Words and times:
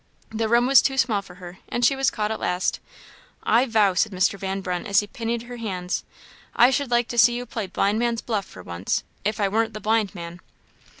The 0.31 0.49
room 0.49 0.65
was 0.65 0.81
too 0.81 0.97
small 0.97 1.21
for 1.21 1.35
her, 1.35 1.59
and 1.69 1.85
she 1.85 1.95
was 1.95 2.09
caught 2.09 2.31
at 2.31 2.39
last. 2.39 2.79
"I 3.43 3.67
vow!" 3.67 3.93
said 3.93 4.11
Mr. 4.11 4.35
Van 4.39 4.61
Brunt 4.61 4.87
as 4.87 5.01
he 5.01 5.05
pinioned 5.05 5.43
her 5.43 5.57
hands, 5.57 6.03
"I 6.55 6.71
should 6.71 6.89
like 6.89 7.07
to 7.09 7.19
see 7.19 7.35
you 7.35 7.45
play 7.45 7.67
blind 7.67 7.99
man's 7.99 8.23
buff 8.23 8.45
for 8.45 8.63
once, 8.63 9.03
if 9.23 9.39
I 9.39 9.47
warn't 9.47 9.75
the 9.75 9.79
blind 9.79 10.15
man." 10.15 10.39